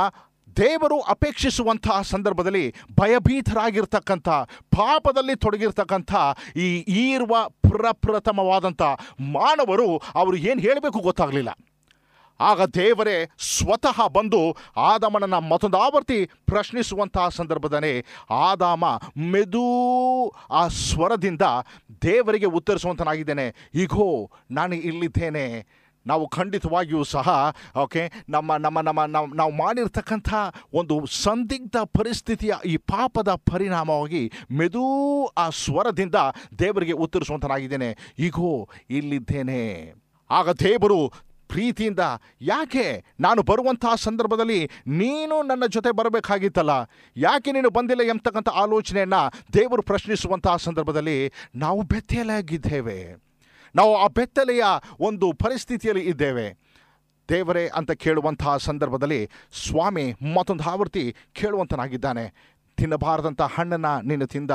ದೇವರು 0.57 1.01
ಅಪೇಕ್ಷಿಸುವಂತಹ 1.01 2.03
ಸಂದರ್ಭದಲ್ಲಿ 2.03 2.75
ಭಯಭೀತರಾಗಿರ್ತಕ್ಕಂಥ, 3.01 4.29
ಪಾಪದಲ್ಲಿ 4.77 5.37
ತೊಡಗಿರ್ತಕ್ಕಂಥ 5.37 6.15
ಈ 6.57 6.69
ಈರುವ 6.79 7.37
ಪ್ರಪ್ರಥಮವಾದಂಥ 7.49 8.83
ಮಾನವರು 9.21 9.89
ಅವರು 10.15 10.37
ಏನು 10.37 10.61
ಹೇಳಬೇಕು 10.61 10.99
ಗೊತ್ತಾಗಲಿಲ್ಲ. 10.99 11.49
ಆಗ 12.41 12.63
ದೇವರೇ 12.63 13.31
ಸ್ವತಃ 13.39 14.07
ಬಂದು 14.07 14.57
ಆದಾಮನನ್ನು 14.77 15.41
ಮತ್ತೊಂದು 15.41 15.79
ಆವರ್ತಿ 15.79 16.27
ಪ್ರಶ್ನಿಸುವಂತಹ 16.27 17.29
ಸಂದರ್ಭದಲ್ಲಿ 17.29 18.05
ಆದಾಮ 18.31 18.85
ಮೆದು 19.17 19.67
ಆ 20.51 20.69
ಸ್ವರದಿಂದ 20.69 21.43
ದೇವರಿಗೆ 22.03 22.47
ಉತ್ತರಿಸುವಂತನಾಗಿದ್ದೇನೆ. 22.47 23.47
ಈಗೋ 23.75 24.31
ನಾನು 24.51 24.75
ಇಲ್ಲಿದ್ದೇನೆ. 24.75 25.67
ನಾವು 26.07 26.29
ಖಂಡಿತವಾಗಿಯೂ 26.29 27.05
ಸಹ 27.05 27.55
ಓಕೆ 27.77 28.13
ನಮ್ಮ 28.29 28.57
ನಮ್ಮ 28.57 28.81
ನಮ್ಮ, 28.81 29.05
ನಾವು 29.05 29.27
ನಾವು 29.27 29.53
ಮಾಡಿರ್ತಕ್ಕಂಥ 29.53 30.35
ಒಂದು 30.73 31.07
ಸಂದಿಗ್ಧ 31.07 31.77
ಪರಿಸ್ಥಿತಿಯ 31.77 32.55
ಈ 32.65 32.77
ಪಾಪದ 32.77 33.29
ಪರಿಣಾಮವಾಗಿ 33.35 34.33
ಮೆದು 34.51 35.27
ಆ 35.27 35.51
ಸ್ವರದಿಂದ 35.51 36.15
ದೇವರಿಗೆ 36.59 36.93
ಉತ್ತರಿಸುವಂತನಾಗಿದ್ದೇನೆ. 36.93 37.97
ಈಗೋ 38.19 38.69
ಇಲ್ಲಿದ್ದೇನೆ. 38.91 39.93
ಆಗ 40.31 40.51
ದೇವರು 40.51 41.13
ಪ್ರೀತಿಯಿಂದ, 41.49 42.01
ಯಾಕೆ 42.41 43.05
ನಾನು 43.21 43.43
ಬರುವಂತಹ 43.43 43.95
ಸಂದರ್ಭದಲ್ಲಿ 43.95 44.71
ನೀನು 44.87 45.43
ನನ್ನ 45.43 45.67
ಜೊತೆ 45.67 45.91
ಬರಬೇಕಾಗಿತ್ತಲ್ಲ? 45.91 46.71
ಯಾಕೆ 47.17 47.53
ನೀನು 47.53 47.71
ಬಂದಿಲ್ಲ 47.71 48.03
ಎಂಬತಕ್ಕಂಥ 48.03 48.49
ಆಲೋಚನೆಯನ್ನು 48.49 49.53
ದೇವರು 49.53 49.83
ಪ್ರಶ್ನಿಸುವಂತಹ 49.83 50.57
ಸಂದರ್ಭದಲ್ಲಿ 50.57 51.33
ನಾವು 51.55 51.83
ಬೆತ್ತಲಾಗಿದ್ದೇವೆ 51.83 53.26
ನಾವು 53.77 53.97
ಆ 53.97 54.07
ಬೆತ್ತಲೆಯ 54.07 54.65
ಒಂದು 55.01 55.33
ಪರಿಸ್ಥಿತಿಯಲ್ಲಿ 55.33 56.05
ಇದ್ದೇವೆ. 56.05 56.59
ದೇವರೇ 57.29 57.69
ಅಂತ 57.69 57.93
ಕೇಳುವಂತಹ 57.93 58.57
ಸಂದರ್ಭದಲ್ಲಿ 58.57 59.31
ಸ್ವಾಮಿ 59.67 60.13
ಮತ್ತೊಂದು 60.13 60.65
ಆವೃತ್ತಿ 60.65 61.15
ಕೇಳುವಂತನಾಗಿದ್ದಾನೆ. 61.33 62.55
ತಿನ್ನಬಾರದಂಥ 62.77 63.43
ಹಣ್ಣನ್ನು 63.43 64.03
ನೀನು 64.03 64.27
ತಿಂದ 64.27 64.51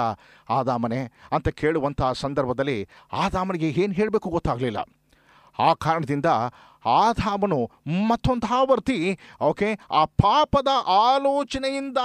ಆದಾಮನೆ 0.50 1.00
ಅಂತ 1.32 1.48
ಕೇಳುವಂತಹ 1.48 2.12
ಸಂದರ್ಭದಲ್ಲಿ 2.12 2.88
ಆದಾಮನಿಗೆ 3.14 3.70
ಏನು 3.70 3.94
ಹೇಳಬೇಕು 3.94 4.30
ಗೊತ್ತಾಗಲಿಲ್ಲ. 4.30 4.78
ಆ 5.60 5.74
ಕಾರಣದಿಂದ 5.74 6.26
ಆದಾಮನು 6.86 7.72
ಮತ್ತೊಂದು 8.08 8.48
ಆವರ್ತಿ 8.48 9.20
ಓಕೆ 9.42 9.80
ಆ 9.92 10.06
ಪಾಪದ 10.06 10.68
ಆಲೋಚನೆಯಿಂದ 10.88 11.98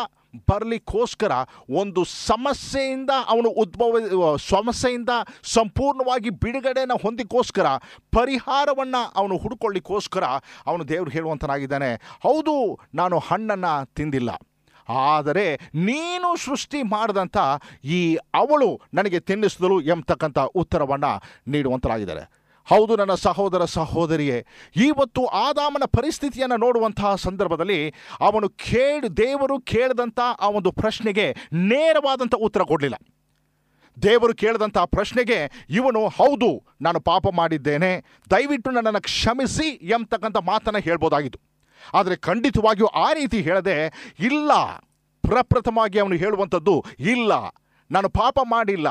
ಬರಲಿಕ್ಕೋಸ್ಕರ 0.49 1.33
ಒಂದು 1.71 2.05
ಸಮಸ್ಯೆಯಿಂದ 2.05 3.11
ಅವನು 3.29 3.49
ಉದ್ಭವ, 3.49 4.37
ಸಮಸ್ಯೆಯಿಂದ 4.37 5.09
ಸಂಪೂರ್ಣವಾಗಿ 5.43 6.31
ಬಿಡುಗಡೆಯನ್ನು 6.31 6.97
ಹೊಂದಿಕೋಸ್ಕರ 6.97 7.67
ಪರಿಹಾರವನ್ನು 8.15 9.13
ಅವನು 9.17 9.37
ಹುಡ್ಕೊಳ್ಳಿಕ್ಕೋಸ್ಕರ 9.37 10.25
ಅವನು 10.67 10.89
ದೇವರು 10.89 11.11
ಹೇಳುವಂತನಾಗಿದ್ದಾನೆ. 11.11 11.95
ಹೌದು, 12.23 12.79
ನಾನು 12.95 13.19
ಹಣ್ಣನ್ನು 13.19 13.95
ತಿಂದಿಲ್ಲ. 13.95 14.31
ಆದರೆ 14.89 15.61
ನೀನು 15.75 16.37
ಸೃಷ್ಟಿ 16.37 16.83
ಮಾಡಿದಂಥ 16.83 17.37
ಈ 17.85 18.15
ಅವಳು 18.15 18.81
ನನಗೆ 18.95 19.21
ತಿನ್ನಿಸಿದಳು 19.21 19.81
ಎಂಬತಕ್ಕಂಥ 19.81 20.39
ಉತ್ತರವನ್ನು 20.39 21.23
ನೀಡುವಂತರಾಗಿದ್ದಾರೆ 21.51 22.36
ಹೌದು, 22.67 22.97
ನನ್ನ 22.97 23.15
ಸಹೋದರ 23.15 23.65
ಸಹೋದರಿಯೇ 23.65 24.39
ಇವತ್ತು 24.77 25.27
ಆದಾಮನ 25.27 25.85
ಪರಿಸ್ಥಿತಿಯನ್ನು 25.85 26.57
ನೋಡುವಂತಹ 26.57 27.15
ಸಂದರ್ಭದಲ್ಲಿ 27.15 27.81
ಅವನು 28.21 28.49
ಕೇಳಿ, 28.49 29.09
ದೇವರು 29.17 29.61
ಕೇಳಿದಂಥ 29.61 30.21
ಆ 30.41 30.49
ಒಂದು 30.49 30.73
ಪ್ರಶ್ನೆಗೆ 30.73 31.27
ನೇರವಾದಂಥ 31.53 32.35
ಉತ್ತರ 32.35 32.63
ಕೊಡಲಿಲ್ಲ. 32.63 32.99
ದೇವರು 34.03 34.35
ಕೇಳಿದಂಥ 34.35 34.79
ಪ್ರಶ್ನೆಗೆ 34.79 35.39
ಇವನು, 35.71 36.09
ಹೌದು, 36.09 36.49
ನಾನು 36.81 37.01
ಪಾಪ 37.01 37.27
ಮಾಡಿದ್ದೇನೆ, 37.35 38.05
ದಯವಿಟ್ಟು 38.31 38.71
ನನ್ನನ್ನು 38.71 39.01
ಕ್ಷಮಿಸಿ 39.01 39.69
ಎಂಬತಕ್ಕಂಥ 39.69 40.37
ಮಾತನ್ನು 40.37 40.81
ಹೇಳ್ಬೋದಾಗಿತ್ತು. 40.81 41.41
ಆದರೆ 41.95 42.17
ಖಂಡಿತವಾಗಿಯೂ 42.17 42.87
ಆ 42.87 43.13
ರೀತಿ 43.13 43.41
ಹೇಳದೆ, 43.41 43.77
ಇಲ್ಲ, 44.21 44.53
ಪ್ರಪ್ರಥಮವಾಗಿ 45.25 45.99
ಅವನು 45.99 46.17
ಹೇಳುವಂಥದ್ದು, 46.17 46.85
ಇಲ್ಲ, 47.15 47.33
ನಾನು 47.91 48.09
ಪಾಪ 48.09 48.39
ಮಾಡಿಲ್ಲ 48.45 48.89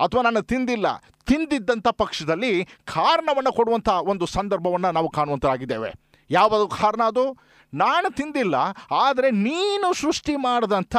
ಅಥವಾ 0.00 0.22
ನಾನು 0.22 0.42
ತಿಂದಿಲ್ಲ, 0.42 0.86
ತಿಂದಿದ್ದಂಥ 1.28 1.88
ಪಕ್ಷದಲ್ಲಿ 2.02 2.52
ಕಾರಣವನ್ನು 2.94 3.52
ಕೊಡುವಂಥ 3.52 3.88
ಒಂದು 4.12 4.26
ಸಂದರ್ಭವನ್ನು 4.26 4.90
ನಾವು 4.92 5.08
ಕಾಣುವಂಥರಾಗಿದ್ದೇವೆ. 5.08 5.90
ಯಾವ 6.30 6.66
ಕಾರಣ 6.80 7.02
ಅದು? 7.12 7.24
ನಾನು 7.72 8.08
ತಿಂದಿಲ್ಲ, 8.10 8.56
ಆದರೆ 9.04 9.28
ನೀನು 9.46 9.88
ಸೃಷ್ಟಿ 9.94 10.34
ಮಾಡಿದಂಥ 10.36 10.96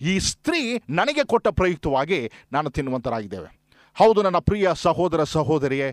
ಈ 0.00 0.14
ಸ್ತ್ರೀ 0.28 0.60
ನನಗೆ 0.90 1.24
ಕೊಟ್ಟ 1.24 1.48
ಪ್ರಯುಕ್ತವಾಗಿ 1.48 2.20
ನಾನು 2.52 2.70
ತಿನ್ನುವಂಥರಾಗಿದ್ದೇವೆ. 2.70 3.48
ಹೌದು 3.96 4.20
ನನ್ನ 4.22 4.38
ಪ್ರಿಯ 4.38 4.68
ಸಹೋದರ 4.86 5.24
ಸಹೋದರಿಯೇ, 5.36 5.88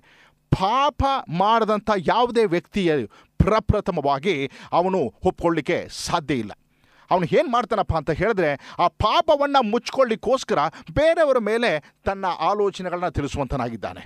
ಪಾಪ 0.52 1.02
ಮಾಡಿದಂಥ 1.30 1.90
ಯಾವುದೇ 2.08 2.44
ವ್ಯಕ್ತಿಯ 2.46 2.92
ಪ್ರಪ್ರಥಮವಾಗಿ 3.40 4.36
ಅವನು 4.72 5.00
ಒಪ್ಕೊಳ್ಳಿಕ್ಕೆ 5.24 5.78
ಸಾಧ್ಯ 6.06 6.36
ಇಲ್ಲ. 6.36 6.54
ಅವನು 7.12 7.26
ಏನು 7.40 7.50
ಮಾಡ್ತಾನಪ್ಪ 7.56 7.96
ಅಂತ 8.00 8.12
ಹೇಳಿದ್ರೆ 8.22 8.50
ಆ 8.84 8.88
ಪಾಪವನ್ನು 9.06 9.62
ಮುಚ್ಕೊಳ್ಳಿಕ್ಕೋಸ್ಕರ 9.74 10.60
ಬೇರೆಯವರ 11.00 11.42
ಮೇಲೆ 11.52 11.72
ತನ್ನ 12.10 12.26
ಆಲೋಚನೆಗಳನ್ನ 12.50 13.12
ತಿಳಿಸುವಂತನಾಗಿದ್ದಾನೆ. 13.20 14.04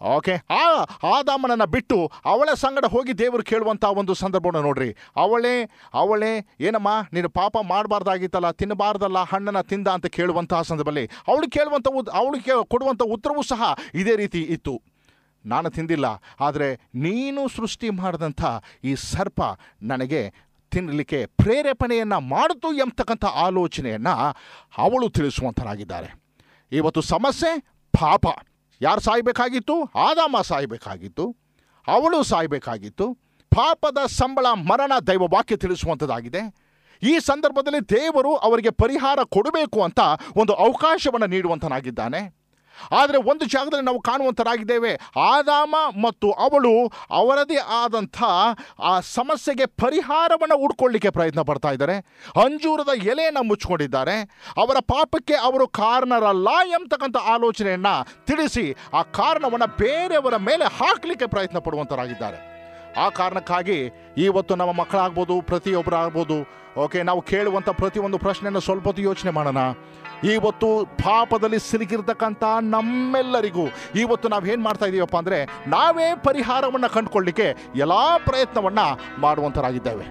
ಓಕೆ? 0.00 0.34
ಆ 0.56 0.62
ಆದಾಮನನ್ನು 1.10 1.66
ಬಿಟ್ಟು 1.74 1.98
ಅವಳ 2.32 2.48
ಸಂಗಡ 2.62 2.86
ಹೋಗಿ 2.94 3.12
ದೇವರು 3.20 3.44
ಕೇಳುವಂಥ 3.50 3.84
ಒಂದು 4.00 4.14
ಸಂದರ್ಭವನ್ನು 4.22 4.60
ನೋಡ್ರಿ. 4.66 4.88
ಅವಳೇ 5.22 5.54
ಅವಳೇ, 6.00 6.32
ಏನಮ್ಮ, 6.68 6.90
ನೀನು 7.14 7.28
ಪಾಪ 7.38 7.56
ಮಾಡಬಾರ್ದಾಗಿತ್ತಲ್ಲ, 7.70 8.50
ತಿನ್ನಬಾರ್ದಲ್ಲ, 8.60 9.20
ಹಣ್ಣನ್ನು 9.30 9.62
ತಿಂದ 9.70 9.88
ಅಂತ 9.96 10.08
ಕೇಳುವಂತಹ 10.16 10.60
ಸಂದರ್ಭದಲ್ಲಿ 10.70 11.06
ಅವಳು 11.28 11.48
ಕೇಳುವಂಥ 11.56 11.88
ಉದ್ 12.00 12.10
ಅವಳಿಗೆ 12.20 12.56
ಕೊಡುವಂಥ 12.74 13.02
ಉತ್ತರವೂ 13.16 13.44
ಸಹ 13.52 13.72
ಇದೇ 14.02 14.16
ರೀತಿ 14.22 14.42
ಇತ್ತು. 14.56 14.74
ನಾನು 15.44 15.68
ತಿಂದಿಲ್ಲ, 15.70 16.06
ಆದರೆ 16.46 16.68
ನೀನು 17.06 17.42
ಸೃಷ್ಟಿ 17.56 17.88
ಮಾಡಿದಂಥ 17.98 18.42
ಈ 18.84 18.94
ಸರ್ಪ 19.10 19.40
ನನಗೆ 19.90 20.22
ತಿನ್ನಲಿಕ್ಕೆ 20.70 21.26
ಪ್ರೇರೇಪಣೆಯನ್ನು 21.26 22.20
ಮಾಡಿತು 22.20 22.72
ಎಂಬತಕ್ಕಂಥ 22.72 23.24
ಆಲೋಚನೆಯನ್ನು 23.24 24.36
ಅವಳು 24.78 25.10
ತಿಳಿಸುವಂಥರಾಗಿದ್ದಾರೆ 25.10 26.22
ಇವತ್ತು 26.72 27.00
ಸಮಸ್ಯೆ 27.00 27.60
ಪಾಪ. 28.00 28.26
ಯಾರು 28.82 29.00
ಸಾಯಬೇಕಾಗಿತ್ತು? 29.00 29.84
ಆದಾಮ 29.84 30.36
ಸಾಯಬೇಕಾಗಿತ್ತು. 30.42 31.36
ಅವಳು 31.88 32.22
ಸಾಯಬೇಕಾಗಿತ್ತು. 32.22 33.14
ಪಾಪದ 33.56 33.98
ಸಂಬಳ, 34.06 34.46
ಮರಣ 34.46 34.92
ದೈವ 35.06 35.22
ವಾಕ್ಯ 35.22 35.56
ತಿಳಿಸುವಂಥದ್ದಾಗಿದೆ 35.56 36.66
ಈ 37.02 37.18
ಸಂದರ್ಭದಲ್ಲಿ 37.18 37.80
ದೇವರು 37.80 38.36
ಅವರಿಗೆ 38.36 38.70
ಪರಿಹಾರ 38.70 39.18
ಕೊಡಬೇಕು 39.24 39.82
ಅಂತ 39.82 40.00
ಒಂದು 40.36 40.52
ಅವಕಾಶವನ್ನು 40.52 41.26
ನೀಡುವಂತನಾಗಿದ್ದಾನೆ. 41.26 42.35
ಆದರೆ 42.92 43.18
ಒಂದು 43.30 43.44
ಜಾಗದಲ್ಲಿ 43.44 43.84
ನಾವು 43.84 44.00
ಕಾಣುವಂಥರಾಗಿದ್ದೇವೆ 44.00 44.92
ಆದಾಮ 45.34 45.74
ಮತ್ತು 46.02 46.30
ಅವಳು 46.30 46.74
ಅವರದೇ 47.10 47.56
ಆದಂಥ 47.56 48.18
ಆ 48.82 49.00
ಸಮಸ್ಯೆಗೆ 49.00 49.66
ಪರಿಹಾರವನ್ನು 49.66 50.58
ಹುಡ್ಕೊಳ್ಳಿಕ್ಕೆ 50.58 51.10
ಪ್ರಯತ್ನ 51.10 51.42
ಪಡ್ತಾ 51.42 51.72
ಇದ್ದಾರೆ. 51.72 51.96
ಅಂಜೂರದ 52.44 52.88
ಎಲೆಯನ್ನು 53.04 53.42
ಮುಚ್ಕೊಂಡಿದ್ದಾರೆ. 53.42 54.16
ಅವರ 54.56 54.76
ಪಾಪಕ್ಕೆ 54.80 55.34
ಅವರು 55.34 55.68
ಕಾರಣರಲ್ಲ 55.68 56.48
ಎಂಬತಕ್ಕಂಥ 56.70 57.16
ಆಲೋಚನೆಯನ್ನು 57.16 57.94
ತಿಳಿಸಿ 58.26 58.76
ಆ 58.92 59.02
ಕಾರಣವನ್ನು 59.02 59.76
ಬೇರೆಯವರ 59.76 60.36
ಮೇಲೆ 60.36 60.64
ಹಾಕಲಿಕ್ಕೆ 60.64 61.26
ಪ್ರಯತ್ನ 61.26 61.58
ಪಡುವಂಥರಾಗಿದ್ದಾರೆ 61.58 62.38
ಆ 62.96 63.08
ಕಾರಣಕ್ಕಾಗಿ 63.08 63.78
ಇವತ್ತು 64.16 64.56
ನಮ್ಮ 64.56 64.72
ಮಕ್ಕಳಾಗ್ಬೋದು, 64.72 65.34
ಪ್ರತಿಯೊಬ್ಬರಾಗ್ಬೋದು, 65.40 66.36
ಓಕೆ, 66.82 67.02
ನಾವು 67.02 67.22
ಕೇಳುವಂಥ 67.22 67.68
ಪ್ರತಿಯೊಂದು 67.68 68.18
ಪ್ರಶ್ನೆಯನ್ನು 68.18 68.60
ಸ್ವಲ್ಪ 68.60 68.98
ಯೋಚನೆ 68.98 69.30
ಮಾಡೋಣ. 69.30 69.60
ಇವತ್ತು 70.22 70.84
ಪಾಪದಲ್ಲಿ 70.84 71.58
ಸಿಲುಕಿರ್ತಕ್ಕಂಥ 71.58 72.44
ನಮ್ಮೆಲ್ಲರಿಗೂ 72.60 73.66
ಇವತ್ತು 73.94 74.28
ನಾವು 74.28 74.46
ಏನು 74.46 74.62
ಮಾಡ್ತಾ 74.62 74.86
ಇದ್ದೀವಪ್ಪ 74.86 75.16
ಅಂದರೆ 75.16 75.44
ನಾವೇ 75.66 76.14
ಪರಿಹಾರವನ್ನು 76.14 76.94
ಕಂಡುಕೊಳ್ಳಿಕ್ಕೆ 76.94 77.56
ಎಲ್ಲ 77.76 77.92
ಪ್ರಯತ್ನವನ್ನು 78.16 79.20
ಮಾಡುವಂಥರಾಗಿದ್ದೇವೆ 79.20 80.06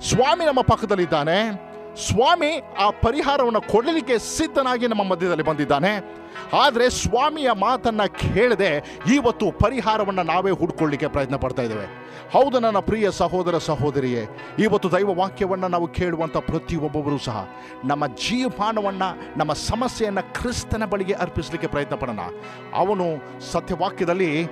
ಸ್ವಾಮಿ 0.00 0.44
ನಮ್ಮ 0.44 0.60
ಪಕ್ಕದಲ್ಲಿದ್ದಾನೆ. 0.60 1.73
ಸ್ವಾಮಿ 1.96 2.60
ಆ 2.78 2.90
ಪರಿಹಾರವನ್ನು 2.90 3.60
ಕೊಡಲಿಕ್ಕೆ 3.60 4.18
ಸಿದ್ಧನಾಗಿ 4.18 4.86
ನಮ್ಮ 4.86 5.02
ಮಧ್ಯದಲ್ಲಿ 5.02 5.42
ಬಂದಿದ್ದಾನೆ. 5.42 6.24
ಆದರೆ 6.62 6.90
ಸ್ವಾಮಿಯ 6.90 7.50
ಮಾತನ್ನು 7.52 8.34
ಕೇಳದೆ 8.34 8.98
ಇವತ್ತು 9.14 9.52
ಪರಿಹಾರವನ್ನು 9.52 10.22
ನಾವೇ 10.22 10.50
ಹುಡ್ಕೊಳ್ಳಿಕ್ಕೆ 10.50 11.08
ಪ್ರಯತ್ನ 11.08 11.36
ಪಡ್ತಾ 11.36 11.62
ಇದ್ದೇವೆ. 11.62 12.04
ಹೌದು 12.32 12.60
ನನ್ನ 12.60 12.78
ಪ್ರಿಯ 12.78 13.10
ಸಹೋದರ 13.10 13.58
ಸಹೋದರಿಯೇ, 13.58 14.26
ಇವತ್ತು 14.58 14.92
ದೈವ 14.92 15.14
ವಾಕ್ಯವನ್ನು 15.14 15.68
ನಾವು 15.68 15.88
ಕೇಳುವಂಥ 15.88 16.36
ಪ್ರತಿಯೊಬ್ಬೊಬ್ಬರೂ 16.36 17.18
ಸಹ 17.18 17.48
ನಮ್ಮ 17.84 18.06
ಜೀವಮಾನವನ್ನು, 18.06 19.38
ನಮ್ಮ 19.38 19.52
ಸಮಸ್ಯೆಯನ್ನು 19.52 20.34
ಕ್ರಿಸ್ತನ 20.34 20.84
ಬಳಿಗೆ 20.84 21.12
ಅರ್ಪಿಸಲಿಕ್ಕೆ 21.12 21.68
ಪ್ರಯತ್ನ 21.68 21.96
ಪಡೋಣ. 21.96 22.18
ಅವನು 22.74 23.04
ಸತ್ಯವಾಕ್ಯದಲ್ಲಿ 23.52 24.44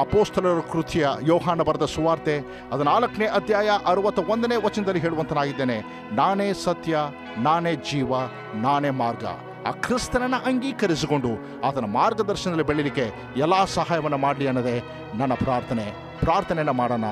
ಅಪೋಸ್ತಲರ 0.00 0.60
ಕೃತಿಯ 0.60 1.08
ಯೋಹಾನ 1.26 1.62
ಬರೆದ 1.62 1.84
ಸುವಾರ್ತೆ 1.84 2.38
ಅದು 2.72 2.82
ನಾಲ್ಕನೇ 2.82 3.26
ಅಧ್ಯಾಯ 3.26 3.70
ಅರುವತ್ತ 3.86 4.18
ಒಂದನೇ 4.18 4.56
ವಚನದಲ್ಲಿ 4.56 5.00
ಹೇಳುವಂತನಾಗಿದ್ದೇನೆ. 5.00 5.80
ನಾನೇ 6.12 6.52
ಸತ್ಯ, 6.52 6.98
ನಾನೇ 7.38 7.74
ಜೀವ, 7.74 8.14
ನಾನೇ 8.54 8.90
ಮಾರ್ಗ. 8.90 9.24
ಆ 9.66 9.70
ಕ್ರಿಸ್ತನನ್ನ 9.70 10.34
ಅಂಗೀಕರಿಸಿಕೊಂಡು 10.36 11.62
ಆತನ 11.66 11.84
ಮಾರ್ಗದರ್ಶನದಲ್ಲಿ 11.84 12.66
ಬೆಳೀಲಿಕ್ಕೆ 12.66 13.12
ಎಲ್ಲಾ 13.36 13.64
ಸಹಾಯವನ್ನು 13.64 14.18
ಮಾಡಲಿ 14.18 14.46
ಅನ್ನೋದೇ 14.46 14.82
ನನ್ನ 15.14 15.34
ಪ್ರಾರ್ಥನೆ. 15.34 15.92
ಪ್ರಾರ್ಥನೆಯನ್ನು 16.20 16.72
ಮಾಡೋಣ. 16.72 17.04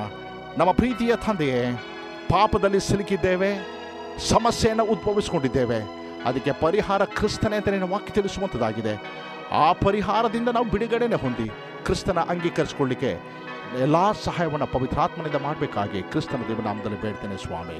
ನಮ್ಮ 0.57 0.71
ಪ್ರೀತಿಯ 0.71 1.15
ತಂದೆಯೇ, 1.15 1.71
ಪಾಪದಲ್ಲಿ 2.31 2.79
ಸಿಲುಕಿದ್ದೇವೆ, 2.79 3.67
ಸಮಸ್ಯೆಯನ್ನು 4.19 4.85
ಉದ್ಭವಿಸಿಕೊಂಡಿದ್ದೇವೆ. 4.85 6.03
ಅದಕ್ಕೆ 6.25 6.51
ಪರಿಹಾರ 6.51 7.03
ಕ್ರಿಸ್ತನೇ 7.03 7.55
ಅಂತ 7.55 7.69
ನಿನ್ನ 7.69 7.91
ವಾಕ್ಯ 7.91 8.13
ತಿಳಿಸುವಂಥದ್ದಾಗಿದೆ 8.13 9.23
ಆ 9.51 9.73
ಪರಿಹಾರದಿಂದ 9.73 10.49
ನಾವು 10.49 10.65
ಬಿಡುಗಡೆನೆ 10.65 11.15
ಹೊಂದಿ 11.15 11.51
ಕ್ರಿಸ್ತನ 11.85 12.19
ಅಂಗೀಕರಿಸಿಕೊಳ್ಳಿಕ್ಕೆ 12.31 13.11
ಎಲ್ಲ 13.85 13.97
ಸಹಾಯವನ್ನು 14.27 14.67
ಪವಿತ್ರಾತ್ಮನಿಂದ 14.75 15.37
ಮಾಡಬೇಕಾಗಿ 15.47 16.01
ಕ್ರಿಸ್ತನ 16.01 16.41
ದೇವನಾಮದಲ್ಲಿ 16.49 17.01
ಬೇಡ್ತೇನೆ 17.01 17.37
ಸ್ವಾಮಿ. 17.45 17.79